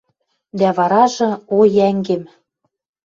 [0.59, 1.29] Дӓ варажы...
[1.55, 2.23] О йӓнгем!..